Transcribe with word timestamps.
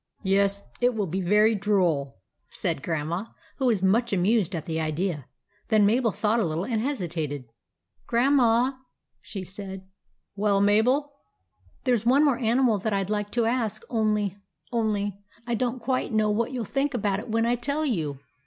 "Yes, 0.23 0.63
it 0.81 0.95
will 0.95 1.05
be 1.05 1.21
very 1.21 1.53
droll," 1.53 2.23
said 2.49 2.81
Grandma, 2.81 3.25
who 3.59 3.67
was 3.67 3.83
much 3.83 4.11
amused 4.11 4.55
at 4.55 4.65
the 4.65 4.79
idea. 4.79 5.27
Then 5.67 5.85
Mabel 5.85 6.09
thought 6.09 6.39
a 6.39 6.43
little 6.43 6.63
and 6.63 6.81
hesitated. 6.81 7.41
n8 7.41 7.45
THE 7.45 7.45
ADVENTURES 7.45 8.03
OF 8.07 8.07
MABEL" 8.07 8.07
Grandma," 8.07 8.71
she 9.21 9.43
said." 9.43 9.87
Well, 10.35 10.59
Mabel?" 10.59 11.03
M 11.03 11.07
There 11.83 11.95
's 11.95 12.03
one 12.07 12.25
more 12.25 12.39
animal 12.39 12.79
that 12.79 12.93
I 12.93 13.03
'd 13.03 13.11
like 13.11 13.29
to 13.33 13.45
ask, 13.45 13.83
only— 13.91 14.39
only— 14.71 15.19
I 15.45 15.53
don't 15.53 15.77
quite 15.79 16.11
know 16.11 16.31
what 16.31 16.51
you 16.51 16.61
'11 16.61 16.73
think 16.73 16.93
about 16.95 17.19
it 17.19 17.29
when 17.29 17.45
I 17.45 17.53
tell 17.53 17.85
you." 17.85 18.17